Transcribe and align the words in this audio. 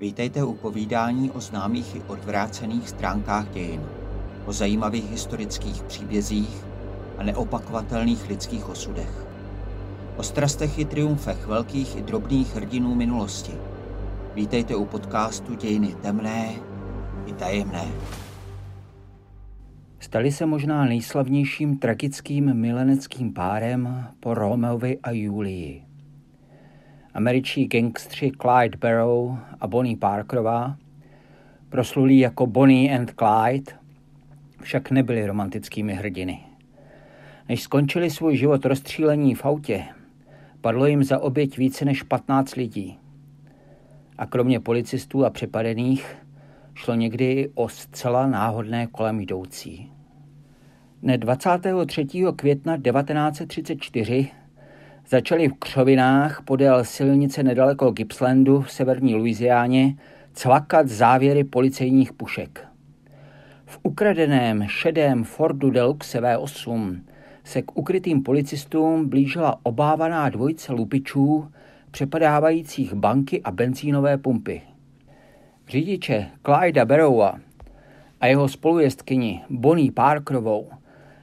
Vítejte 0.00 0.44
u 0.44 0.54
povídání 0.54 1.30
o 1.30 1.40
známých 1.40 1.96
i 1.96 2.02
odvrácených 2.06 2.88
stránkách 2.88 3.50
dějin, 3.50 3.80
o 4.46 4.52
zajímavých 4.52 5.10
historických 5.10 5.82
příbězích 5.82 6.64
a 7.18 7.22
neopakovatelných 7.22 8.28
lidských 8.28 8.68
osudech. 8.68 9.26
O 10.16 10.22
strastech 10.22 10.78
i 10.78 10.84
triumfech 10.84 11.46
velkých 11.46 11.96
i 11.96 12.02
drobných 12.02 12.54
hrdinů 12.54 12.94
minulosti. 12.94 13.52
Vítejte 14.34 14.76
u 14.76 14.84
podcastu 14.84 15.54
Dějiny 15.54 15.94
temné 16.02 16.52
i 17.26 17.32
tajemné. 17.32 17.84
Stali 19.98 20.32
se 20.32 20.46
možná 20.46 20.84
nejslavnějším 20.84 21.78
tragickým 21.78 22.54
mileneckým 22.54 23.32
párem 23.32 24.06
po 24.20 24.34
Romeovi 24.34 24.98
a 24.98 25.10
Julii. 25.10 25.89
Američtí 27.14 27.66
gangstři 27.66 28.32
Clyde 28.40 28.78
Barrow 28.78 29.38
a 29.60 29.66
Bonnie 29.66 29.96
Parkerová, 29.96 30.76
proslulí 31.68 32.18
jako 32.18 32.46
Bonnie 32.46 32.98
and 32.98 33.14
Clyde, 33.18 33.72
však 34.62 34.90
nebyli 34.90 35.26
romantickými 35.26 35.94
hrdiny. 35.94 36.40
Než 37.48 37.62
skončili 37.62 38.10
svůj 38.10 38.36
život 38.36 38.64
rozstřílení 38.64 39.34
v 39.34 39.44
autě, 39.44 39.84
padlo 40.60 40.86
jim 40.86 41.04
za 41.04 41.18
oběť 41.18 41.58
více 41.58 41.84
než 41.84 42.02
15 42.02 42.54
lidí. 42.54 42.98
A 44.18 44.26
kromě 44.26 44.60
policistů 44.60 45.24
a 45.24 45.30
připadených 45.30 46.16
šlo 46.74 46.94
někdy 46.94 47.50
o 47.54 47.68
zcela 47.68 48.26
náhodné 48.26 48.86
kolem 48.86 49.20
jdoucí. 49.20 49.92
Dne 51.02 51.18
23. 51.18 52.06
května 52.36 52.76
1934 52.76 54.30
začali 55.10 55.48
v 55.48 55.54
křovinách 55.58 56.42
podél 56.42 56.84
silnice 56.84 57.42
nedaleko 57.42 57.90
Gippslandu 57.90 58.60
v 58.60 58.72
severní 58.72 59.14
Louisianě 59.14 59.96
cvakat 60.32 60.88
závěry 60.88 61.44
policejních 61.44 62.12
pušek. 62.12 62.66
V 63.66 63.78
ukradeném 63.82 64.64
šedém 64.68 65.24
Fordu 65.24 65.70
Deluxe 65.70 66.20
V8 66.20 67.00
se 67.44 67.62
k 67.62 67.78
ukrytým 67.78 68.22
policistům 68.22 69.08
blížila 69.08 69.60
obávaná 69.62 70.28
dvojice 70.28 70.72
lupičů, 70.72 71.48
přepadávajících 71.90 72.94
banky 72.94 73.42
a 73.42 73.50
benzínové 73.50 74.18
pumpy. 74.18 74.62
Řidiče 75.68 76.26
Clyda 76.46 76.84
Barrowa 76.84 77.38
a 78.20 78.26
jeho 78.26 78.48
spolujezdkyni 78.48 79.42
Bonnie 79.50 79.92
Parkerovou 79.92 80.70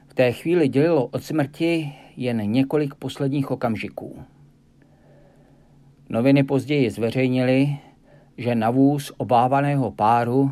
v 0.06 0.14
té 0.14 0.32
chvíli 0.32 0.68
dělilo 0.68 1.06
od 1.06 1.22
smrti 1.22 1.92
jen 2.18 2.50
několik 2.50 2.94
posledních 2.94 3.50
okamžiků. 3.50 4.22
Noviny 6.08 6.44
později 6.44 6.90
zveřejnili, 6.90 7.78
že 8.36 8.54
na 8.54 8.70
vůz 8.70 9.12
obávaného 9.16 9.90
páru 9.90 10.50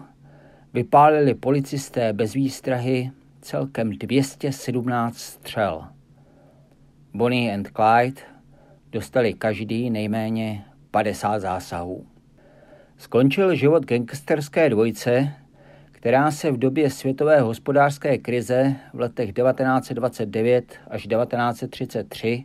vypálili 0.75 1.35
policisté 1.35 2.13
bez 2.13 2.33
výstrahy 2.35 3.11
celkem 3.41 3.91
217 3.91 5.17
střel. 5.17 5.85
Bonnie 7.15 7.55
and 7.55 7.69
Clyde 7.69 8.23
dostali 8.93 9.33
každý 9.33 9.91
nejméně 9.91 10.65
50 10.91 11.39
zásahů. 11.39 12.07
Skončil 12.97 13.55
život 13.55 13.85
gangsterské 13.85 14.71
dvojce, 14.71 15.33
která 16.07 16.31
se 16.31 16.53
v 16.53 16.59
době 16.59 16.91
světové 16.91 17.41
hospodářské 17.41 18.19
krize 18.19 18.77
v 18.93 19.01
letech 19.01 19.33
1929 19.33 20.75
až 20.91 21.07
1933 21.07 22.45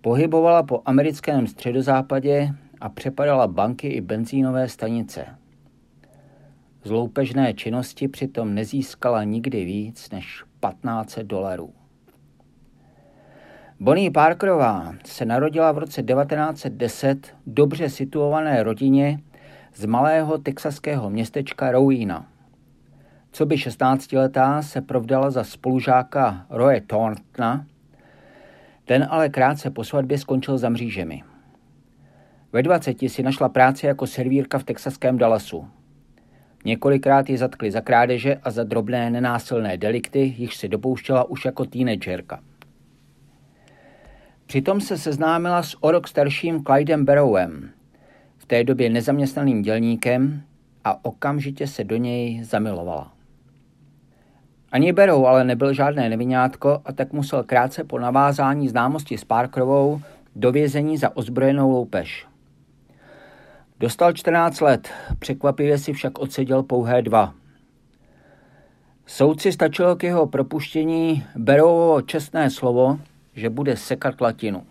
pohybovala 0.00 0.62
po 0.62 0.82
americkém 0.84 1.46
středozápadě 1.46 2.50
a 2.80 2.88
přepadala 2.88 3.46
banky 3.46 3.88
i 3.88 4.00
benzínové 4.00 4.68
stanice. 4.68 5.26
Z 6.84 6.90
loupežné 6.90 7.54
činnosti 7.54 8.08
přitom 8.08 8.54
nezískala 8.54 9.24
nikdy 9.24 9.64
víc 9.64 10.10
než 10.10 10.44
15 10.60 11.18
dolarů. 11.18 11.72
Bonnie 13.80 14.10
Parkerová 14.10 14.94
se 15.04 15.24
narodila 15.24 15.72
v 15.72 15.78
roce 15.78 16.02
1910 16.02 17.36
dobře 17.46 17.90
situované 17.90 18.62
rodině 18.62 19.20
z 19.74 19.84
malého 19.84 20.38
texaského 20.38 21.10
městečka 21.10 21.70
Rowena. 21.70 22.35
Co 23.36 23.46
by 23.46 23.56
16-letá 23.56 24.62
se 24.62 24.80
provdala 24.80 25.30
za 25.30 25.44
spolužáka 25.44 26.46
Roye 26.50 26.80
Thorntona, 26.80 27.66
ten 28.84 29.06
ale 29.10 29.28
krátce 29.28 29.70
po 29.70 29.84
svatbě 29.84 30.18
skončil 30.18 30.58
za 30.58 30.68
mřížemi. 30.68 31.22
Ve 32.52 32.62
20 32.62 32.96
si 33.08 33.22
našla 33.22 33.48
práci 33.48 33.86
jako 33.86 34.06
servírka 34.06 34.58
v 34.58 34.64
texaském 34.64 35.18
Dallasu. 35.18 35.68
Několikrát 36.64 37.30
ji 37.30 37.38
zatkli 37.38 37.70
za 37.70 37.80
krádeže 37.80 38.36
a 38.42 38.50
za 38.50 38.64
drobné 38.64 39.10
nenásilné 39.10 39.76
delikty, 39.76 40.34
jichž 40.36 40.56
si 40.56 40.68
dopouštěla 40.68 41.24
už 41.24 41.44
jako 41.44 41.64
teenagerka. 41.64 42.40
Přitom 44.46 44.80
se 44.80 44.98
seznámila 44.98 45.62
s 45.62 45.76
o 45.82 45.90
rok 45.90 46.08
starším 46.08 46.64
Clydem 46.64 47.04
Barrowem, 47.04 47.70
v 48.36 48.46
té 48.46 48.64
době 48.64 48.90
nezaměstnaným 48.90 49.62
dělníkem 49.62 50.42
a 50.84 51.04
okamžitě 51.04 51.66
se 51.66 51.84
do 51.84 51.96
něj 51.96 52.44
zamilovala. 52.44 53.15
Ani 54.72 54.92
Berou 54.92 55.26
ale 55.26 55.44
nebyl 55.44 55.72
žádné 55.72 56.08
nevinátko 56.08 56.82
a 56.84 56.92
tak 56.92 57.12
musel 57.12 57.42
krátce 57.42 57.84
po 57.84 57.98
navázání 57.98 58.68
známosti 58.68 59.18
s 59.18 59.24
Parkerovou 59.24 60.00
do 60.36 60.52
vězení 60.52 60.96
za 60.96 61.16
ozbrojenou 61.16 61.70
loupež. 61.70 62.26
Dostal 63.80 64.12
14 64.12 64.60
let, 64.60 64.88
překvapivě 65.18 65.78
si 65.78 65.92
však 65.92 66.18
odseděl 66.18 66.62
pouhé 66.62 67.02
dva. 67.02 67.34
Soudci 69.06 69.52
stačilo 69.52 69.96
k 69.96 70.02
jeho 70.02 70.26
propuštění 70.26 71.24
Berovovo 71.36 72.02
čestné 72.02 72.50
slovo, 72.50 72.98
že 73.34 73.50
bude 73.50 73.76
sekat 73.76 74.20
latinu. 74.20 74.62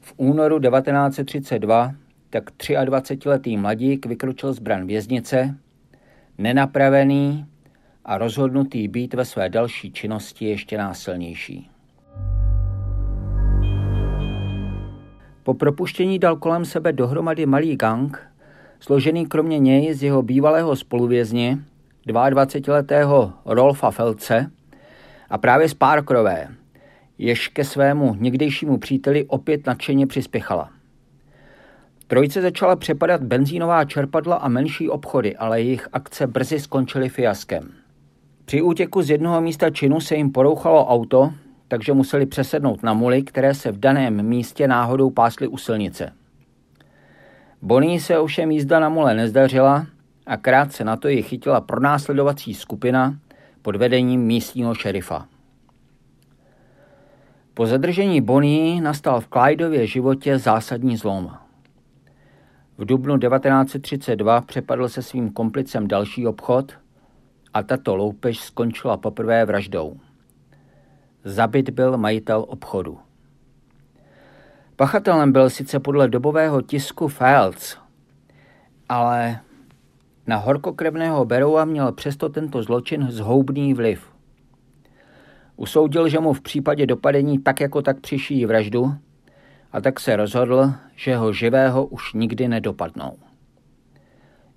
V 0.00 0.14
únoru 0.16 0.60
1932 0.60 1.94
tak 2.30 2.50
23-letý 2.50 3.56
mladík 3.56 4.06
vykročil 4.06 4.52
zbran 4.52 4.86
věznice, 4.86 5.56
nenapravený 6.38 7.46
a 8.06 8.18
rozhodnutý 8.18 8.88
být 8.88 9.14
ve 9.14 9.24
své 9.24 9.48
další 9.48 9.92
činnosti 9.92 10.44
ještě 10.44 10.78
násilnější. 10.78 11.70
Po 15.42 15.54
propuštění 15.54 16.18
dal 16.18 16.36
kolem 16.36 16.64
sebe 16.64 16.92
dohromady 16.92 17.46
malý 17.46 17.76
gang, 17.76 18.18
složený 18.80 19.26
kromě 19.26 19.58
něj 19.58 19.94
z 19.94 20.02
jeho 20.02 20.22
bývalého 20.22 20.76
spoluvězně, 20.76 21.58
22-letého 22.06 23.32
Rolfa 23.44 23.90
Felce 23.90 24.50
a 25.30 25.38
právě 25.38 25.68
z 25.68 25.74
Parkerové, 25.74 26.48
jež 27.18 27.48
ke 27.48 27.64
svému 27.64 28.14
někdejšímu 28.14 28.78
příteli 28.78 29.24
opět 29.24 29.66
nadšeně 29.66 30.06
přispěchala. 30.06 30.70
Trojce 32.06 32.42
začala 32.42 32.76
přepadat 32.76 33.22
benzínová 33.22 33.84
čerpadla 33.84 34.36
a 34.36 34.48
menší 34.48 34.88
obchody, 34.88 35.36
ale 35.36 35.60
jejich 35.60 35.88
akce 35.92 36.26
brzy 36.26 36.60
skončily 36.60 37.08
fiaskem. 37.08 37.85
Při 38.46 38.62
útěku 38.62 39.02
z 39.02 39.10
jednoho 39.10 39.40
místa 39.40 39.70
činu 39.70 40.00
se 40.00 40.16
jim 40.16 40.32
porouchalo 40.32 40.86
auto, 40.86 41.32
takže 41.68 41.92
museli 41.92 42.26
přesednout 42.26 42.82
na 42.82 42.94
muly, 42.94 43.22
které 43.22 43.54
se 43.54 43.72
v 43.72 43.78
daném 43.78 44.22
místě 44.22 44.68
náhodou 44.68 45.10
pásly 45.10 45.48
u 45.48 45.56
silnice. 45.56 46.12
Bonnie 47.62 48.00
se 48.00 48.18
ovšem 48.18 48.50
jízda 48.50 48.80
na 48.80 48.88
mule 48.88 49.14
nezdařila 49.14 49.86
a 50.26 50.36
krátce 50.36 50.84
na 50.84 50.96
to 50.96 51.08
ji 51.08 51.22
chytila 51.22 51.60
pronásledovací 51.60 52.54
skupina 52.54 53.18
pod 53.62 53.76
vedením 53.76 54.20
místního 54.20 54.74
šerifa. 54.74 55.26
Po 57.54 57.66
zadržení 57.66 58.20
Bonnie 58.20 58.80
nastal 58.80 59.20
v 59.20 59.28
Clydově 59.28 59.86
životě 59.86 60.38
zásadní 60.38 60.96
zlom. 60.96 61.30
V 62.78 62.84
dubnu 62.84 63.18
1932 63.18 64.40
přepadl 64.40 64.88
se 64.88 65.02
svým 65.02 65.30
komplicem 65.32 65.88
další 65.88 66.26
obchod 66.26 66.72
a 67.56 67.62
tato 67.62 67.96
loupež 67.96 68.38
skončila 68.38 68.96
poprvé 68.96 69.44
vraždou. 69.44 69.96
Zabit 71.24 71.70
byl 71.70 71.96
majitel 71.96 72.44
obchodu. 72.48 72.98
Pachatelem 74.76 75.32
byl 75.32 75.50
sice 75.50 75.80
podle 75.80 76.08
dobového 76.08 76.62
tisku 76.62 77.08
Files, 77.08 77.78
ale 78.88 79.40
na 80.26 80.36
horkokrevného 80.36 81.24
Beroua 81.24 81.64
měl 81.64 81.92
přesto 81.92 82.28
tento 82.28 82.62
zločin 82.62 83.06
zhoubný 83.10 83.74
vliv. 83.74 84.08
Usoudil, 85.56 86.08
že 86.08 86.20
mu 86.20 86.32
v 86.32 86.40
případě 86.40 86.86
dopadení 86.86 87.38
tak 87.38 87.60
jako 87.60 87.82
tak 87.82 88.00
přišíjí 88.00 88.46
vraždu 88.46 88.94
a 89.72 89.80
tak 89.80 90.00
se 90.00 90.16
rozhodl, 90.16 90.72
že 90.96 91.16
ho 91.16 91.32
živého 91.32 91.86
už 91.86 92.12
nikdy 92.12 92.48
nedopadnou. 92.48 93.18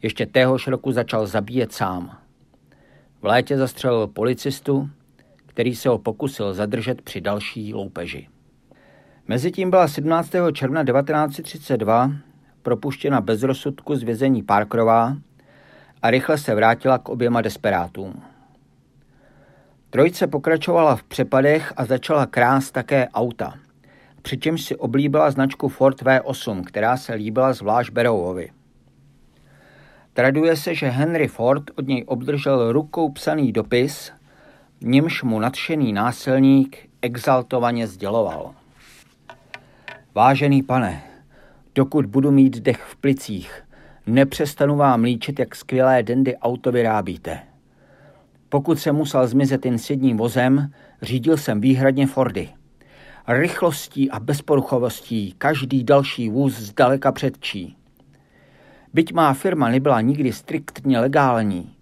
Ještě 0.01 0.25
téhož 0.25 0.67
roku 0.67 0.91
začal 0.91 1.27
zabíjet 1.27 1.73
sám. 1.73 2.28
V 3.21 3.25
létě 3.25 3.57
zastřelil 3.57 4.07
policistu, 4.07 4.89
který 5.45 5.75
se 5.75 5.89
ho 5.89 5.97
pokusil 5.97 6.53
zadržet 6.53 7.01
při 7.01 7.21
další 7.21 7.73
loupeži. 7.73 8.27
Mezitím 9.27 9.69
byla 9.69 9.87
17. 9.87 10.31
června 10.53 10.83
1932 10.83 12.11
propuštěna 12.61 13.21
bez 13.21 13.43
rozsudku 13.43 13.95
z 13.95 14.03
vězení 14.03 14.43
Parkerová 14.43 15.17
a 16.01 16.11
rychle 16.11 16.37
se 16.37 16.55
vrátila 16.55 16.97
k 16.97 17.09
oběma 17.09 17.41
desperátům. 17.41 18.21
Trojice 19.89 20.27
pokračovala 20.27 20.95
v 20.95 21.03
přepadech 21.03 21.73
a 21.77 21.85
začala 21.85 22.25
krást 22.25 22.73
také 22.73 23.07
auta, 23.09 23.53
přičemž 24.21 24.61
si 24.61 24.75
oblíbila 24.75 25.31
značku 25.31 25.67
Ford 25.67 26.01
V8, 26.01 26.63
která 26.63 26.97
se 26.97 27.13
líbila 27.13 27.53
zvlášť 27.53 27.91
Berovovi. 27.91 28.49
Traduje 30.19 30.55
se, 30.55 30.75
že 30.75 30.89
Henry 30.89 31.27
Ford 31.27 31.63
od 31.75 31.87
něj 31.87 32.03
obdržel 32.07 32.71
rukou 32.71 33.09
psaný 33.09 33.51
dopis, 33.51 34.11
němž 34.81 35.23
mu 35.23 35.39
nadšený 35.39 35.93
násilník 35.93 36.77
exaltovaně 37.01 37.87
sděloval. 37.87 38.51
Vážený 40.15 40.63
pane, 40.63 41.03
dokud 41.75 42.05
budu 42.05 42.31
mít 42.31 42.57
dech 42.57 42.81
v 42.81 42.95
plicích, 42.95 43.63
nepřestanu 44.07 44.75
vám 44.75 45.03
líčit, 45.03 45.39
jak 45.39 45.55
skvělé 45.55 46.03
dendy 46.03 46.37
auto 46.37 46.71
vyrábíte. 46.71 47.39
Pokud 48.49 48.79
jsem 48.79 48.95
musel 48.95 49.27
zmizet 49.27 49.65
jen 49.65 49.77
s 49.77 49.89
jedním 49.89 50.17
vozem, 50.17 50.71
řídil 51.01 51.37
jsem 51.37 51.61
výhradně 51.61 52.07
Fordy. 52.07 52.49
Rychlostí 53.27 54.11
a 54.11 54.19
bezporuchovostí 54.19 55.35
každý 55.37 55.83
další 55.83 56.29
vůz 56.29 56.53
zdaleka 56.53 57.11
předčí. 57.11 57.78
Byť 58.93 59.13
má 59.13 59.33
firma 59.33 59.69
nebyla 59.69 60.01
nikdy 60.01 60.33
striktně 60.33 60.99
legální, 60.99 61.75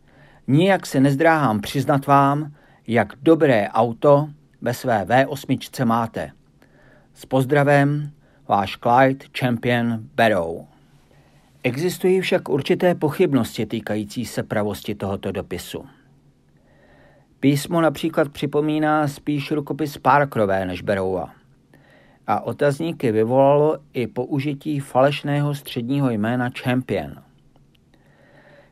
nijak 0.48 0.86
se 0.86 1.00
nezdráhám 1.00 1.62
přiznat 1.62 2.08
vám, 2.08 2.52
jak 2.88 3.14
dobré 3.22 3.70
auto 3.70 4.30
ve 4.62 4.74
své 4.74 5.06
V8 5.06 5.86
máte. 5.86 6.32
S 7.14 7.26
pozdravem, 7.26 8.12
váš 8.48 8.78
Clyde 8.78 9.26
Champion 9.40 10.00
Barrow. 10.16 10.66
Existují 11.64 12.22
však 12.22 12.50
určité 12.50 12.96
pochybnosti 12.96 13.66
týkající 13.66 14.26
se 14.26 14.44
pravosti 14.44 14.96
tohoto 14.96 15.32
dopisu. 15.32 15.86
Písmo 17.40 17.82
například 17.82 18.30
připomíná 18.30 19.08
spíš 19.08 19.52
rukopis 19.52 19.98
Parkerové 19.98 20.66
než 20.66 20.82
Beroua. 20.82 21.34
A 22.28 22.40
otazníky 22.40 23.12
vyvolalo 23.12 23.78
i 23.94 24.08
použití 24.08 24.80
falešného 24.80 25.56
středního 25.56 26.10
jména 26.10 26.50
Champion. 26.64 27.16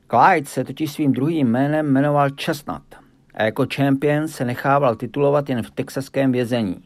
Clyde 0.10 0.46
se 0.46 0.64
totiž 0.64 0.92
svým 0.92 1.12
druhým 1.12 1.48
jménem 1.48 1.86
jmenoval 1.86 2.30
Chestnut 2.42 2.96
a 3.34 3.44
jako 3.44 3.66
Champion 3.76 4.28
se 4.28 4.46
nechával 4.46 4.96
titulovat 4.96 5.50
jen 5.50 5.64
v 5.64 5.72
texaském 5.72 6.32
vězení, 6.32 6.84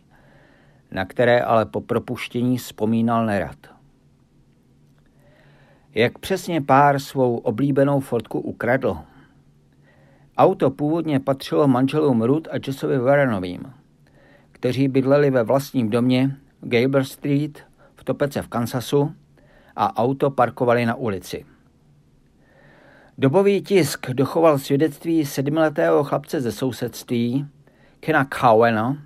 na 0.91 1.05
které 1.05 1.41
ale 1.41 1.65
po 1.65 1.81
propuštění 1.81 2.57
vzpomínal 2.57 3.25
nerad. 3.25 3.57
Jak 5.95 6.19
přesně 6.19 6.61
pár 6.61 6.99
svou 6.99 7.37
oblíbenou 7.37 7.99
fotku 7.99 8.39
ukradl, 8.39 8.97
Auto 10.37 10.69
původně 10.69 11.19
patřilo 11.19 11.67
manželům 11.67 12.21
Ruth 12.21 12.47
a 12.51 12.55
Jessovi 12.67 12.97
Warrenovým, 12.97 13.73
kteří 14.51 14.87
bydleli 14.87 15.31
ve 15.31 15.43
vlastním 15.43 15.89
domě 15.89 16.35
Gable 16.61 17.05
Street 17.05 17.59
v 17.95 18.03
Topece 18.03 18.41
v 18.41 18.47
Kansasu 18.47 19.15
a 19.75 19.97
auto 19.97 20.29
parkovali 20.29 20.85
na 20.85 20.95
ulici. 20.95 21.45
Dobový 23.17 23.61
tisk 23.61 24.09
dochoval 24.09 24.59
svědectví 24.59 25.25
sedmiletého 25.25 26.03
chlapce 26.03 26.41
ze 26.41 26.51
sousedství, 26.51 27.47
Kena 27.99 28.27
Cowena, 28.39 28.97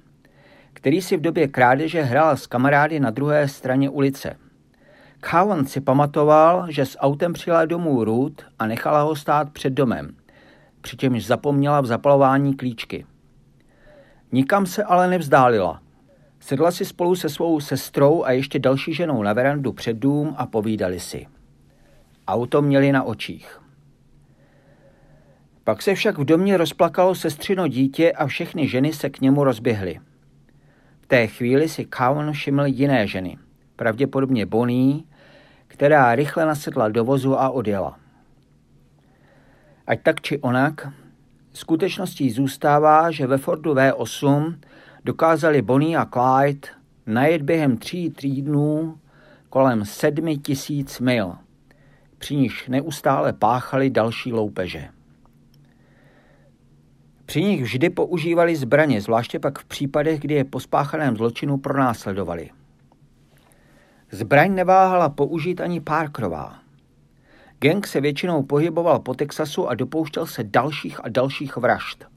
který 0.73 1.01
si 1.01 1.17
v 1.17 1.21
době 1.21 1.47
krádeže 1.47 2.01
hrál 2.01 2.38
s 2.38 2.47
kamarády 2.47 3.00
na 3.00 3.09
druhé 3.09 3.47
straně 3.47 3.89
ulice. 3.89 4.38
Cowen 5.31 5.65
si 5.65 5.81
pamatoval, 5.81 6.71
že 6.71 6.85
s 6.85 6.97
autem 7.00 7.33
přijela 7.33 7.65
domů 7.65 8.03
Ruth 8.03 8.44
a 8.59 8.67
nechala 8.67 9.01
ho 9.01 9.15
stát 9.15 9.50
před 9.53 9.73
domem– 9.73 10.15
přičemž 10.83 11.25
zapomněla 11.25 11.81
v 11.81 11.85
zapalování 11.85 12.53
klíčky. 12.53 13.05
Nikam 14.31 14.65
se 14.65 14.83
ale 14.83 15.07
nevzdálila. 15.07 15.81
Sedla 16.45 16.72
si 16.72 16.86
spolu 16.86 17.16
se 17.16 17.30
svou 17.30 17.60
sestrou 17.60 18.24
a 18.24 18.31
ještě 18.31 18.60
další 18.60 18.94
ženou 18.94 19.24
na 19.24 19.34
verandu 19.34 19.74
před 19.74 19.98
dům 19.98 20.36
a 20.38 20.45
povídali 20.45 21.00
si. 21.00 21.28
Auto 22.28 22.62
měli 22.62 22.92
na 22.92 23.04
očích. 23.04 23.62
Pak 25.63 25.81
se 25.81 25.95
však 25.95 26.18
v 26.18 26.25
domě 26.25 26.57
rozplakalo 26.57 27.16
sestřino 27.16 27.68
dítě 27.68 28.12
a 28.12 28.28
všechny 28.28 28.68
ženy 28.68 28.94
se 28.94 29.10
k 29.10 29.22
němu 29.22 29.44
rozběhly. 29.44 30.00
V 31.01 31.07
té 31.07 31.28
chvíli 31.28 31.69
si 31.69 31.88
Cowan 31.98 32.31
všiml 32.31 32.66
jiné 32.66 33.07
ženy, 33.07 33.38
pravděpodobně 33.75 34.46
Bonnie, 34.46 35.00
která 35.68 36.16
rychle 36.16 36.46
nasedla 36.46 36.89
do 36.89 37.04
vozu 37.04 37.39
a 37.39 37.50
odjela. 37.50 38.00
Ať 39.88 40.04
tak 40.04 40.22
či 40.22 40.39
onak, 40.39 40.88
skutečností 41.54 42.31
zůstává, 42.31 43.12
že 43.12 43.28
ve 43.28 43.38
Fordu 43.38 43.74
V8 43.74 44.56
dokázali 45.03 45.61
Bonnie 45.61 45.97
a 45.97 46.05
Clyde 46.05 46.67
najet 47.05 47.41
během 47.41 47.77
tří 47.77 48.09
týdnů 48.09 48.97
kolem 49.50 49.85
sedmi 49.85 50.38
tisíc 50.38 51.00
mil, 51.00 51.35
při 52.17 52.35
níž 52.35 52.67
neustále 52.67 53.33
páchali 53.33 53.89
další 53.89 54.33
loupeže. 54.33 54.89
Při 57.25 57.44
nich 57.44 57.63
vždy 57.63 57.89
používali 57.89 58.55
zbraně, 58.55 59.01
zvláště 59.01 59.39
pak 59.39 59.59
v 59.59 59.65
případech, 59.65 60.19
kdy 60.19 60.33
je 60.33 60.44
po 60.44 60.59
spáchaném 60.59 61.17
zločinu 61.17 61.57
pronásledovali. 61.57 62.50
Zbraň 64.11 64.55
neváhala 64.55 65.09
použít 65.09 65.61
ani 65.61 65.81
Parkerová. 65.81 66.59
Gang 67.59 67.88
se 67.88 68.01
většinou 68.01 68.44
pohyboval 68.44 69.00
po 69.00 69.13
Texasu 69.13 69.67
a 69.67 69.75
dopouštěl 69.75 70.25
se 70.25 70.44
dalších 70.44 71.05
a 71.05 71.09
dalších 71.09 71.57
vražd. 71.57 72.12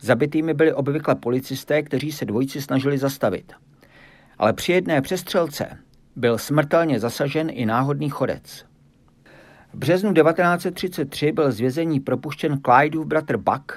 Zabitými 0.00 0.54
byli 0.54 0.72
obvykle 0.72 1.14
policisté, 1.14 1.82
kteří 1.82 2.12
se 2.12 2.24
dvojici 2.24 2.62
snažili 2.62 2.98
zastavit. 2.98 3.52
Ale 4.38 4.52
při 4.52 4.72
jedné 4.72 5.02
přestřelce 5.02 5.78
byl 6.16 6.38
smrtelně 6.38 7.00
zasažen 7.00 7.50
i 7.52 7.66
náhodný 7.66 8.10
chodec. 8.10 8.64
V 9.72 9.78
březnu 9.78 10.14
1933 10.14 11.32
byl 11.32 11.52
z 11.52 11.60
vězení 11.60 12.00
propuštěn 12.00 12.60
Clydeův 12.64 13.06
bratr 13.06 13.36
Buck, 13.36 13.72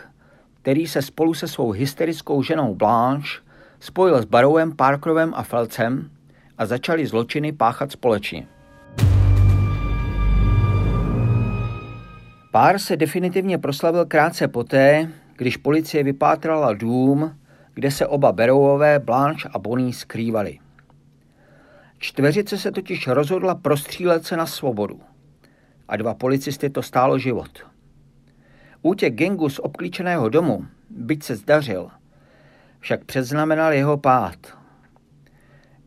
který 0.61 0.87
se 0.87 1.01
spolu 1.01 1.33
se 1.33 1.47
svou 1.47 1.71
hysterickou 1.71 2.43
ženou 2.43 2.75
Blanche 2.75 3.39
spojil 3.79 4.21
s 4.21 4.25
Barrowem, 4.25 4.75
Parkerovem 4.75 5.33
a 5.35 5.43
Felcem 5.43 6.09
a 6.57 6.65
začali 6.65 7.07
zločiny 7.07 7.51
páchat 7.51 7.91
společně. 7.91 8.47
Pár 12.51 12.79
se 12.79 12.97
definitivně 12.97 13.57
proslavil 13.57 14.05
krátce 14.05 14.47
poté, 14.47 15.09
když 15.39 15.57
policie 15.57 16.03
vypátrala 16.03 16.73
dům, 16.73 17.39
kde 17.73 17.91
se 17.91 18.07
oba 18.07 18.31
Berouové, 18.31 18.99
Blanche 18.99 19.49
a 19.53 19.59
Bonnie 19.59 19.93
skrývali. 19.93 20.59
Čtveřice 21.97 22.57
se 22.57 22.71
totiž 22.71 23.07
rozhodla 23.07 23.55
prostřílet 23.55 24.25
se 24.25 24.37
na 24.37 24.45
svobodu 24.45 25.01
a 25.87 25.97
dva 25.97 26.13
policisty 26.13 26.69
to 26.69 26.81
stálo 26.81 27.19
život. 27.19 27.65
Útěk 28.81 29.13
gengu 29.13 29.49
z 29.49 29.59
obklíčeného 29.59 30.29
domu, 30.29 30.65
byť 30.89 31.23
se 31.23 31.35
zdařil, 31.35 31.89
však 32.79 33.05
předznamenal 33.05 33.73
jeho 33.73 33.97
pád. 33.97 34.37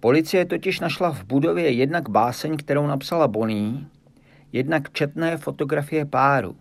Policie 0.01 0.45
totiž 0.45 0.81
našla 0.81 1.13
v 1.13 1.25
budově 1.25 1.71
jednak 1.71 2.09
báseň, 2.09 2.57
kterou 2.57 2.87
napsala 2.87 3.29
Bonnie, 3.29 3.73
jednak 4.53 4.93
četné 4.93 5.37
fotografie 5.37 6.05
páru, 6.05 6.57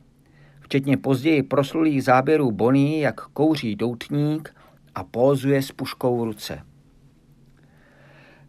včetně 0.71 0.97
později 0.97 1.43
proslulých 1.43 2.03
záběrů 2.03 2.51
Bonnie, 2.51 2.99
jak 2.99 3.21
kouří 3.21 3.75
doutník 3.75 4.55
a 4.95 5.03
pózuje 5.03 5.61
s 5.61 5.71
puškou 5.71 6.19
v 6.19 6.23
ruce. 6.23 6.61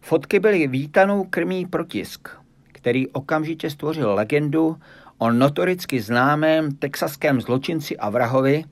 Fotky 0.00 0.40
byly 0.40 0.66
vítanou 0.66 1.24
krmí 1.24 1.66
protisk, 1.66 2.28
který 2.72 3.08
okamžitě 3.08 3.70
stvořil 3.70 4.14
legendu 4.14 4.76
o 5.18 5.30
notoricky 5.30 6.00
známém 6.00 6.74
texaském 6.74 7.40
zločinci 7.40 7.96
a 7.96 8.10
vrahovi 8.10 8.64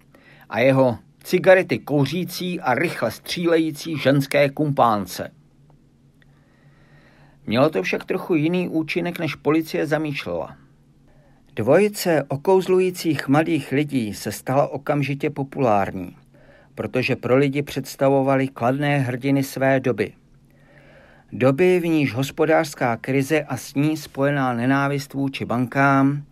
a 0.49 0.59
jeho 0.59 0.99
cigarety 1.23 1.79
kouřící 1.79 2.61
a 2.61 2.75
rychle 2.75 3.11
střílející 3.11 3.99
ženské 3.99 4.51
kumpánce. 4.51 5.31
Mělo 7.47 7.71
to 7.71 7.83
však 7.83 8.05
trochu 8.05 8.35
jiný 8.35 8.69
účinek, 8.69 9.19
než 9.19 9.35
policie 9.35 9.87
zamýšlela. 9.87 10.57
Dvojice 11.61 12.25
okouzlujících 12.29 13.29
mladých 13.29 13.73
lidí 13.73 14.15
se 14.15 14.33
stala 14.33 14.69
okamžitě 14.69 15.31
populární, 15.31 16.17
protože 16.75 17.17
pro 17.17 17.37
lidi 17.37 17.63
představovali 17.63 18.49
kladné 18.49 18.99
hrdiny 18.99 19.43
své 19.43 19.81
doby. 19.81 20.13
Doby, 21.33 21.81
v 21.81 21.87
níž 21.87 22.15
hospodářská 22.15 22.97
krize 22.97 23.43
a 23.43 23.57
s 23.57 23.75
ní 23.75 23.97
spojená 23.97 24.53
nenávist 24.53 25.15
vůči 25.15 25.45
bankám 25.45 26.23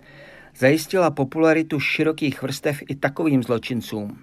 zajistila 0.56 1.10
popularitu 1.10 1.80
širokých 1.80 2.42
vrstev 2.42 2.82
i 2.88 2.94
takovým 2.94 3.42
zločincům, 3.42 4.18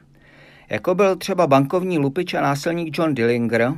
jako 0.69 0.95
byl 0.95 1.15
třeba 1.15 1.47
bankovní 1.47 2.00
lupič 2.00 2.33
a 2.33 2.41
násilník 2.41 2.97
John 2.97 3.13
Dillinger, 3.13 3.74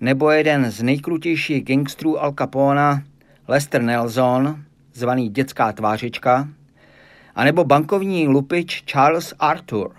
nebo 0.00 0.30
jeden 0.30 0.70
z 0.70 0.82
nejkrutějších 0.82 1.64
gangstrů 1.64 2.22
Al 2.22 2.32
Capona, 2.38 3.02
Lester 3.48 3.82
Nelson, 3.82 4.66
zvaný 4.98 5.28
dětská 5.28 5.72
tvářička, 5.72 6.48
anebo 7.34 7.64
bankovní 7.64 8.28
lupič 8.28 8.82
Charles 8.84 9.34
Arthur, 9.38 9.96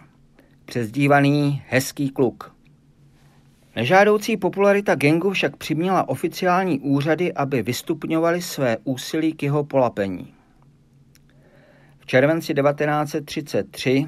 přezdívaný 0.66 1.63
Hezký 1.68 2.10
kluk. 2.10 2.56
Nežádoucí 3.75 4.38
popularita 4.38 4.96
gengu 4.96 5.32
však 5.32 5.58
přiměla 5.58 6.10
oficiální 6.10 6.80
úřady, 6.80 7.34
aby 7.34 7.62
vystupňovali 7.62 8.42
své 8.42 8.77
úsilí 8.84 9.34
k 9.34 9.44
jeho 9.44 9.63
polapení. 9.63 10.34
V 12.00 12.06
červenci 12.06 12.54
1933 12.54 14.08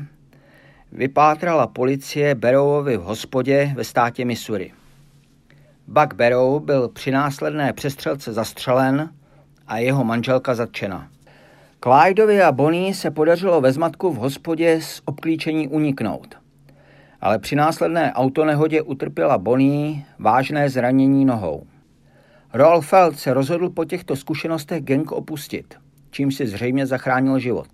vypátrala 0.92 1.68
policie 1.68 2.36
Barrowovi 2.36 2.98
v 2.98 3.02
hospodě 3.02 3.74
ve 3.76 3.84
státě 3.84 4.26
Missouri. 4.26 4.72
Buck 5.88 6.14
Barrow 6.14 6.64
byl 6.64 6.88
při 6.88 7.12
následné 7.12 7.74
přestřelce 7.74 8.34
zastřelen 8.34 9.10
a 9.70 9.78
jeho 9.78 10.04
manželka 10.04 10.56
zatčena. 10.56 11.08
Clydeovi 11.84 12.42
a 12.42 12.52
Bonnie 12.52 12.94
se 12.94 13.12
podařilo 13.12 13.62
ve 13.62 13.72
zmatku 13.72 14.12
v 14.12 14.16
hospodě 14.16 14.82
z 14.82 15.02
obklíčení 15.06 15.68
uniknout. 15.68 16.36
Ale 17.22 17.40
při 17.40 17.56
následné 17.56 18.14
autonehodě 18.14 18.82
utrpěla 18.82 19.38
Bonnie 19.38 20.04
vážné 20.20 20.70
zranění 20.70 21.26
nohou. 21.26 21.68
Roll 22.54 22.82
Feld 22.82 23.20
se 23.20 23.34
rozhodl 23.34 23.70
po 23.70 23.86
těchto 23.86 24.16
zkušenostech 24.16 24.84
gang 24.84 25.12
opustit, 25.12 25.76
čím 26.12 26.32
si 26.32 26.48
zřejmě 26.48 26.86
zachránil 26.86 27.40
život. 27.40 27.68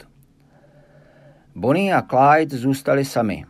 Bonnie 1.56 1.94
a 1.94 2.02
Clyde 2.02 2.58
zůstali 2.58 3.06
sami. 3.06 3.46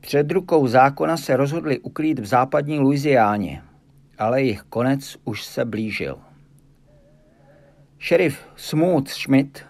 Před 0.00 0.32
rukou 0.32 0.66
zákona 0.66 1.16
se 1.16 1.36
rozhodli 1.36 1.78
ukrýt 1.78 2.18
v 2.18 2.26
západní 2.26 2.78
Louisiáně, 2.78 3.62
ale 4.18 4.42
jejich 4.42 4.62
konec 4.62 5.16
už 5.24 5.44
se 5.44 5.64
blížil. 5.64 6.18
Šerif 8.02 8.38
Smooth 8.56 9.08
Schmidt, 9.08 9.64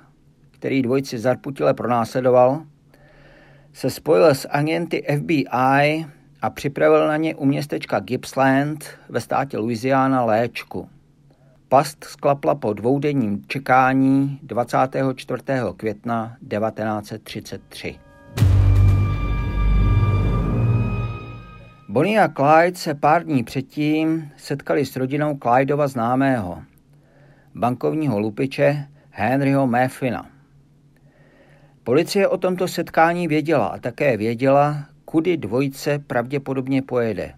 který 0.50 0.82
dvojci 0.82 1.18
zarputile 1.18 1.74
pronásledoval, 1.74 2.62
se 3.72 3.90
spojil 3.90 4.26
s 4.26 4.48
agenty 4.50 5.04
FBI 5.16 6.06
a 6.42 6.50
připravil 6.50 7.08
na 7.08 7.16
ně 7.16 7.34
u 7.34 7.44
městečka 7.46 8.00
Gippsland 8.00 8.84
ve 9.08 9.20
státě 9.20 9.58
Louisiana 9.58 10.24
léčku. 10.24 10.88
Past 11.68 12.04
sklapla 12.04 12.54
po 12.54 12.72
dvoudenním 12.72 13.44
čekání 13.46 14.38
24. 14.42 15.42
května 15.76 16.36
1933. 16.48 17.98
Bonnie 21.88 22.20
a 22.20 22.28
Clyde 22.28 22.78
se 22.78 22.94
pár 22.94 23.24
dní 23.24 23.44
předtím 23.44 24.30
setkali 24.36 24.86
s 24.86 24.96
rodinou 24.96 25.38
Clydeova 25.42 25.88
známého, 25.88 26.62
bankovního 27.54 28.20
lupiče 28.20 28.88
Henryho 29.10 29.66
Meffina. 29.66 30.26
Policie 31.84 32.28
o 32.28 32.38
tomto 32.38 32.68
setkání 32.68 33.28
věděla 33.28 33.66
a 33.66 33.78
také 33.78 34.16
věděla, 34.16 34.84
kudy 35.04 35.36
dvojice 35.36 35.98
pravděpodobně 35.98 36.82
pojede. 36.82 37.34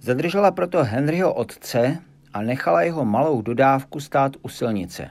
Zadržela 0.00 0.50
proto 0.50 0.84
Henryho 0.84 1.34
otce 1.34 1.98
a 2.32 2.42
nechala 2.42 2.82
jeho 2.82 3.04
malou 3.04 3.42
dodávku 3.42 4.00
stát 4.00 4.32
u 4.42 4.48
silnice. 4.48 5.10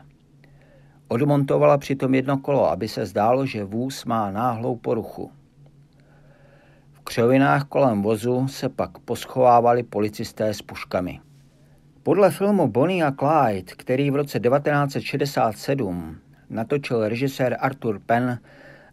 Odmontovala 1.07 1.77
přitom 1.77 2.15
jedno 2.15 2.37
kolo, 2.37 2.69
aby 2.69 2.87
se 2.87 3.05
zdálo, 3.05 3.45
že 3.45 3.63
vůz 3.63 4.05
má 4.05 4.31
náhlou 4.31 4.75
poruchu. 4.75 5.31
V 6.91 6.99
křovinách 7.03 7.63
kolem 7.63 8.01
vozu 8.01 8.47
se 8.47 8.69
pak 8.69 8.99
poschovávali 8.99 9.83
policisté 9.83 10.53
s 10.53 10.61
puškami. 10.61 11.19
Podle 12.07 12.31
filmu 12.31 12.67
Bonnie 12.67 13.05
a 13.05 13.11
Clyde, 13.11 13.73
který 13.77 14.11
v 14.11 14.15
roce 14.15 14.39
1967 14.39 16.17
natočil 16.49 17.09
režisér 17.09 17.57
Arthur 17.59 17.99
Penn 18.05 18.39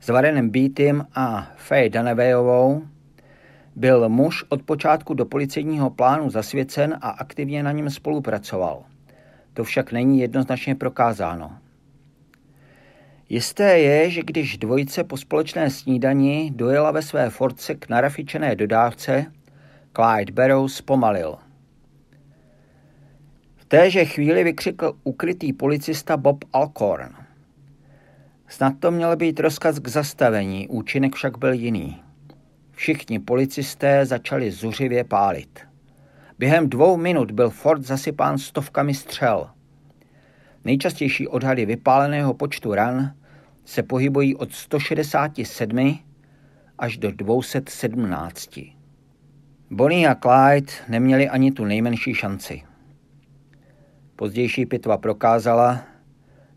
s 0.00 0.08
Varenem 0.08 0.50
Beatym 0.50 1.06
a 1.14 1.50
Faye 1.56 1.90
Dunawayovou, 1.90 2.82
byl 3.76 4.08
muž 4.08 4.44
od 4.48 4.62
počátku 4.62 5.14
do 5.14 5.24
policejního 5.24 5.90
plánu 5.90 6.30
zasvěcen 6.30 6.98
a 7.00 7.08
aktivně 7.08 7.62
na 7.62 7.72
něm 7.72 7.90
spolupracoval. 7.90 8.84
To 9.52 9.64
však 9.64 9.92
není 9.92 10.20
jednoznačně 10.20 10.74
prokázáno. 10.74 11.58
Jisté 13.28 13.78
je, 13.78 14.10
že 14.10 14.22
když 14.22 14.58
dvojice 14.58 15.04
po 15.04 15.16
společné 15.16 15.70
snídani 15.70 16.52
dojela 16.54 16.90
ve 16.90 17.02
své 17.02 17.30
force 17.30 17.74
k 17.74 17.88
narafičené 17.88 18.56
dodávce, 18.56 19.26
Clyde 19.92 20.32
Barrow 20.32 20.68
zpomalil. 20.68 21.43
V 23.64 23.68
téže 23.68 24.04
chvíli 24.04 24.44
vykřikl 24.44 24.96
ukrytý 25.04 25.52
policista 25.52 26.16
Bob 26.16 26.44
Alcorn. 26.52 27.08
Snad 28.48 28.72
to 28.78 28.90
měl 28.90 29.16
být 29.16 29.40
rozkaz 29.40 29.78
k 29.78 29.88
zastavení, 29.88 30.68
účinek 30.68 31.14
však 31.14 31.38
byl 31.38 31.52
jiný. 31.52 32.02
Všichni 32.70 33.18
policisté 33.18 34.06
začali 34.06 34.50
zuřivě 34.50 35.04
pálit. 35.04 35.60
Během 36.38 36.68
dvou 36.70 36.96
minut 36.96 37.30
byl 37.30 37.50
Ford 37.50 37.82
zasypán 37.82 38.38
stovkami 38.38 38.94
střel. 38.94 39.50
Nejčastější 40.64 41.28
odhady 41.28 41.66
vypáleného 41.66 42.34
počtu 42.34 42.74
ran 42.74 43.14
se 43.64 43.82
pohybují 43.82 44.36
od 44.36 44.52
167 44.52 45.98
až 46.78 46.96
do 46.96 47.12
217. 47.12 48.60
Bonnie 49.70 50.08
a 50.08 50.14
Clyde 50.14 50.72
neměli 50.88 51.28
ani 51.28 51.52
tu 51.52 51.64
nejmenší 51.64 52.14
šanci. 52.14 52.62
Pozdější 54.16 54.66
pitva 54.66 54.98
prokázala, 54.98 55.82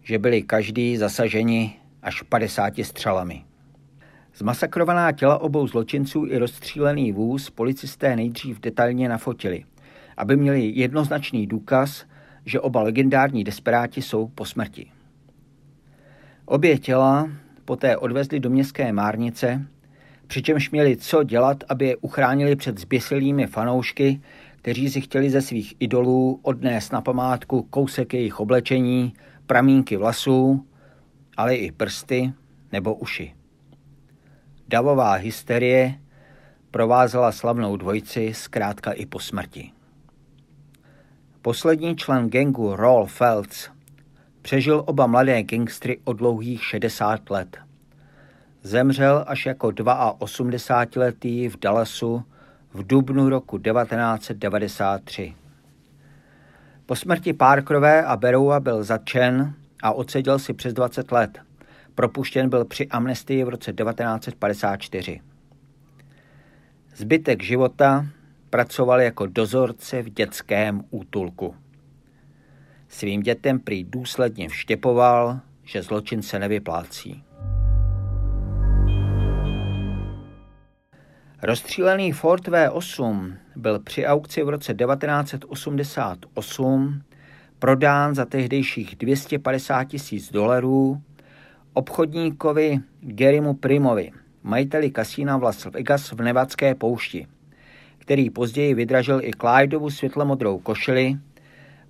že 0.01 0.19
byli 0.19 0.41
každý 0.41 0.97
zasaženi 0.97 1.73
až 2.01 2.21
50 2.21 2.73
střelami. 2.81 3.43
Zmasakrovaná 4.35 5.11
těla 5.11 5.37
obou 5.37 5.67
zločinců 5.67 6.25
i 6.25 6.37
rozstřílený 6.37 7.11
vůz 7.11 7.49
policisté 7.49 8.15
nejdřív 8.15 8.59
detailně 8.59 9.09
nafotili, 9.09 9.65
aby 10.17 10.37
měli 10.37 10.71
jednoznačný 10.75 11.47
důkaz, 11.47 12.05
že 12.45 12.59
oba 12.59 12.81
legendární 12.81 13.43
desperáti 13.43 14.01
jsou 14.01 14.27
po 14.27 14.45
smrti. 14.45 14.91
Obě 16.45 16.77
těla 16.77 17.29
poté 17.65 17.97
odvezli 17.97 18.39
do 18.39 18.49
městské 18.49 18.93
márnice, 18.93 19.67
přičemž 20.27 20.71
měli 20.71 20.97
co 20.97 21.23
dělat, 21.23 21.63
aby 21.69 21.85
je 21.85 21.95
uchránili 21.95 22.55
před 22.55 22.77
zběsilými 22.77 23.47
fanoušky, 23.47 24.21
kteří 24.57 24.89
si 24.89 25.01
chtěli 25.01 25.29
ze 25.29 25.41
svých 25.41 25.75
idolů 25.79 26.39
odnést 26.41 26.91
na 26.91 27.01
památku 27.01 27.61
kousek 27.61 28.13
jejich 28.13 28.39
oblečení, 28.39 29.13
pramínky 29.45 29.97
vlasů, 29.97 30.65
ale 31.37 31.55
i 31.55 31.71
prsty 31.71 32.33
nebo 32.71 32.95
uši. 32.95 33.33
Davová 34.67 35.13
hysterie 35.13 35.99
provázela 36.71 37.31
slavnou 37.31 37.77
dvojici 37.77 38.33
zkrátka 38.33 38.91
i 38.91 39.05
po 39.05 39.19
smrti. 39.19 39.71
Poslední 41.41 41.95
člen 41.95 42.29
gengu 42.29 42.75
Roll 42.75 43.05
Felds 43.05 43.69
přežil 44.41 44.83
oba 44.85 45.07
mladé 45.07 45.43
gangstry 45.43 45.99
o 46.03 46.13
dlouhých 46.13 46.65
60 46.65 47.29
let. 47.29 47.57
Zemřel 48.63 49.23
až 49.27 49.45
jako 49.45 49.67
82-letý 49.67 51.49
v 51.49 51.59
Dallasu 51.59 52.23
v 52.73 52.87
dubnu 52.87 53.29
roku 53.29 53.57
1993. 53.57 55.35
Po 56.85 56.95
smrti 56.95 57.33
Parkerové 57.33 58.05
a 58.05 58.17
Beroua 58.17 58.59
byl 58.59 58.83
zatčen 58.83 59.53
a 59.83 59.91
odseděl 59.91 60.39
si 60.39 60.53
přes 60.53 60.73
20 60.73 61.11
let. 61.11 61.39
Propuštěn 61.95 62.49
byl 62.49 62.65
při 62.65 62.87
amnestii 62.87 63.43
v 63.43 63.49
roce 63.49 63.73
1954. 63.73 65.21
Zbytek 66.95 67.43
života 67.43 68.05
pracoval 68.49 69.01
jako 69.01 69.25
dozorce 69.25 70.01
v 70.01 70.09
dětském 70.09 70.83
útulku. 70.89 71.55
Svým 72.87 73.21
dětem 73.21 73.59
prý 73.59 73.83
důsledně 73.83 74.49
vštěpoval, 74.49 75.39
že 75.63 75.83
zločin 75.83 76.21
se 76.21 76.39
nevyplácí. 76.39 77.26
Rozstřílený 81.43 82.11
Ford 82.11 82.47
V8 82.47 83.33
byl 83.55 83.79
při 83.79 84.05
aukci 84.05 84.43
v 84.43 84.49
roce 84.49 84.73
1988 84.73 87.01
prodán 87.59 88.15
za 88.15 88.25
tehdejších 88.25 88.95
250 88.95 89.83
tisíc 89.83 90.31
dolarů 90.31 91.01
obchodníkovi 91.73 92.79
Garymu 93.01 93.53
Primovi, 93.53 94.11
majiteli 94.43 94.91
kasína 94.91 95.37
v 95.37 95.43
Las 95.43 95.65
Vegas 95.65 96.11
v 96.11 96.21
Nevadské 96.21 96.75
poušti, 96.75 97.27
který 97.97 98.29
později 98.29 98.73
vydražil 98.73 99.21
i 99.23 99.31
Clydeovu 99.41 99.89
světlomodrou 99.89 100.59
košili, 100.59 101.17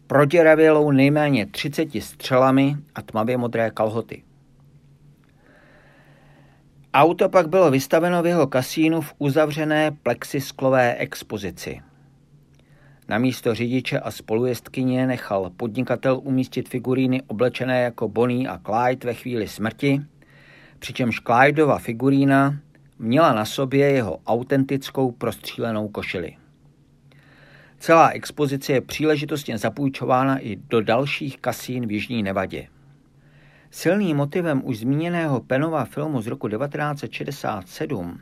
proděravělou 0.08 0.92
nejméně 0.92 1.46
30 1.46 1.90
střelami 2.00 2.78
a 2.96 3.02
tmavě 3.02 3.38
modré 3.38 3.72
kalhoty. 3.72 4.27
Auto 6.98 7.30
pak 7.30 7.50
bylo 7.50 7.72
vystaveno 7.72 8.24
v 8.24 8.26
jeho 8.26 8.48
kasínu 8.48 9.02
v 9.02 9.14
uzavřené 9.18 9.92
plexisklové 9.92 10.96
expozici. 10.96 11.82
Na 13.08 13.18
místo 13.18 13.56
řidiče 13.56 14.00
a 14.00 14.12
spolujezdkyně 14.12 15.08
nechal 15.08 15.52
podnikatel 15.58 16.20
umístit 16.24 16.70
figuríny 16.70 17.22
oblečené 17.28 17.82
jako 17.82 18.08
Bonnie 18.08 18.50
a 18.50 18.60
Clyde 18.66 19.08
ve 19.08 19.14
chvíli 19.14 19.48
smrti, 19.48 20.02
přičemž 20.80 21.20
Clydeova 21.20 21.78
figurína 21.78 22.58
měla 23.00 23.34
na 23.34 23.46
sobě 23.46 23.92
jeho 23.92 24.20
autentickou 24.28 25.12
prostřílenou 25.12 25.88
košili. 25.88 26.36
Celá 27.80 28.10
expozice 28.10 28.74
je 28.74 28.82
příležitostně 28.82 29.58
zapůjčována 29.58 30.40
i 30.40 30.56
do 30.56 30.82
dalších 30.82 31.38
kasín 31.38 31.88
v 31.88 31.92
Jižní 31.92 32.24
Nevadě. 32.24 32.68
Silným 33.78 34.18
motivem 34.18 34.62
už 34.66 34.80
zmíněného 34.80 35.40
Penova 35.42 35.86
filmu 35.86 36.22
z 36.22 36.28
roku 36.28 36.48
1967, 36.48 38.20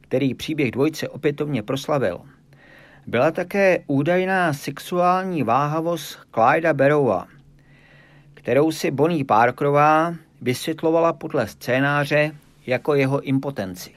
který 0.00 0.34
příběh 0.34 0.70
dvojce 0.70 1.08
opětovně 1.08 1.62
proslavil, 1.62 2.20
byla 3.06 3.30
také 3.30 3.84
údajná 3.86 4.52
sexuální 4.52 5.42
váhavost 5.42 6.18
Clyda 6.34 6.74
Barrowa, 6.74 7.26
kterou 8.34 8.70
si 8.70 8.90
Bonnie 8.90 9.24
Parkerová 9.24 10.14
vysvětlovala 10.42 11.12
podle 11.12 11.48
scénáře 11.48 12.32
jako 12.66 12.94
jeho 12.94 13.20
impotenci. 13.20 13.90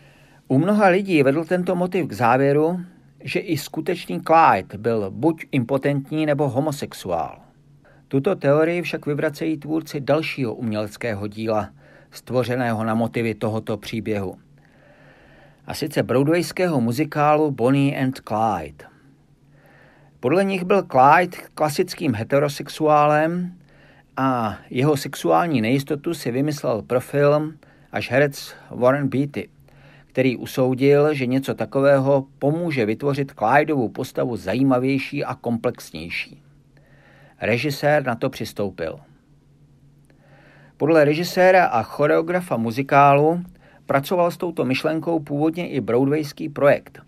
U 0.47 0.57
mnoha 0.57 0.87
lidí 0.87 1.23
vedl 1.23 1.45
tento 1.45 1.75
motiv 1.75 2.07
k 2.07 2.13
závěru, 2.13 2.79
že 3.23 3.39
i 3.39 3.57
skutečný 3.57 4.21
Clyde 4.21 4.77
byl 4.77 5.11
buď 5.11 5.45
impotentní 5.51 6.25
nebo 6.25 6.49
homosexuál. 6.49 7.46
Tuto 8.07 8.35
teorii 8.35 8.81
však 8.81 9.05
vyvracejí 9.05 9.57
tvůrci 9.57 10.01
dalšího 10.01 10.55
uměleckého 10.55 11.27
díla, 11.27 11.69
stvořeného 12.11 12.83
na 12.83 12.95
motivy 12.95 13.35
tohoto 13.35 13.77
příběhu. 13.77 14.37
A 15.65 15.73
sice 15.73 16.03
broadwayského 16.03 16.81
muzikálu 16.81 17.51
Bonnie 17.51 17.99
and 18.01 18.21
Clyde. 18.27 18.85
Podle 20.19 20.43
nich 20.43 20.63
byl 20.63 20.83
Clyde 20.83 21.37
klasickým 21.55 22.13
heterosexuálem 22.13 23.53
a 24.17 24.57
jeho 24.69 24.97
sexuální 24.97 25.61
nejistotu 25.61 26.13
si 26.13 26.31
vymyslel 26.31 26.81
pro 26.81 26.99
film 26.99 27.57
až 27.91 28.11
herec 28.11 28.55
Warren 28.71 29.07
Beatty 29.07 29.49
který 30.17 30.37
usoudil, 30.37 31.13
že 31.13 31.25
něco 31.25 31.53
takového 31.53 32.25
pomůže 32.39 32.85
vytvořit 32.85 33.31
Clydeovu 33.31 33.89
postavu 33.89 34.37
zajímavější 34.37 35.23
a 35.23 35.35
komplexnější. 35.35 36.41
Režisér 37.41 38.05
na 38.05 38.15
to 38.15 38.29
přistoupil. 38.29 38.99
Podle 40.77 41.05
režiséra 41.05 41.65
a 41.65 41.83
choreografa 41.83 42.57
muzikálu 42.57 43.43
pracoval 43.85 44.31
s 44.31 44.37
touto 44.37 44.65
myšlenkou 44.65 45.19
původně 45.19 45.69
i 45.69 45.81
broadwayský 45.81 46.49
projekt, 46.49 47.01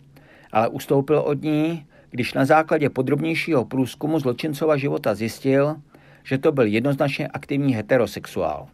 ale 0.51 0.67
ustoupil 0.67 1.19
od 1.19 1.43
ní, 1.43 1.85
když 2.09 2.33
na 2.33 2.45
základě 2.45 2.89
podrobnějšího 2.89 3.65
průzkumu 3.65 4.19
zločincova 4.19 4.77
života 4.77 5.15
zjistil, 5.15 5.75
že 6.23 6.37
to 6.37 6.51
byl 6.51 6.65
jednoznačně 6.65 7.27
aktivní 7.27 7.75
heterosexuál. 7.75 8.67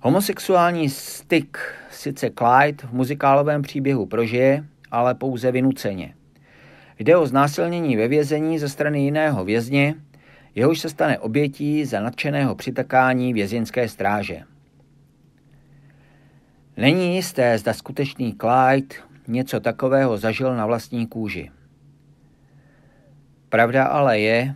Homosexuální 0.00 0.88
styk 0.88 1.58
sice 1.90 2.30
Clyde 2.30 2.88
v 2.88 2.92
muzikálovém 2.92 3.62
příběhu 3.62 4.06
prožije, 4.06 4.64
ale 4.90 5.14
pouze 5.14 5.52
vynuceně. 5.52 6.14
Jde 6.98 7.16
o 7.16 7.26
znásilnění 7.26 7.96
ve 7.96 8.08
vězení 8.08 8.58
ze 8.58 8.68
strany 8.68 9.00
jiného 9.00 9.44
vězně, 9.44 9.94
jehož 10.54 10.78
se 10.80 10.88
stane 10.88 11.18
obětí 11.18 11.84
za 11.84 12.00
nadšeného 12.00 12.54
přitakání 12.54 13.32
vězeňské 13.32 13.88
stráže. 13.88 14.42
Není 16.76 17.16
jisté, 17.16 17.58
zda 17.58 17.72
skutečný 17.72 18.36
Clyde 18.40 18.96
něco 19.28 19.60
takového 19.60 20.18
zažil 20.18 20.56
na 20.56 20.66
vlastní 20.66 21.06
kůži. 21.06 21.50
Pravda 23.48 23.84
ale 23.84 24.20
je, 24.20 24.54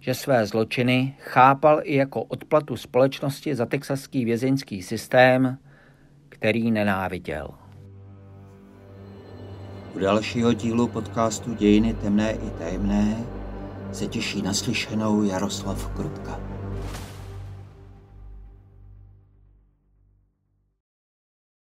že 0.00 0.14
své 0.14 0.46
zločiny 0.46 1.14
chápal 1.18 1.80
i 1.82 1.94
jako 1.94 2.22
odplatu 2.22 2.76
společnosti 2.76 3.54
za 3.54 3.66
texaský 3.66 4.24
vězeňský 4.24 4.82
systém, 4.82 5.58
který 6.28 6.70
nenáviděl. 6.70 7.48
U 9.94 9.98
dalšího 9.98 10.52
dílu 10.52 10.88
podcastu 10.88 11.54
Dějiny 11.54 11.94
temné 11.94 12.32
i 12.32 12.50
tajemné 12.58 13.16
se 13.96 14.06
těší 14.06 14.42
naslyšenou 14.42 15.22
Jaroslav 15.22 15.88
Krutka. 15.96 16.45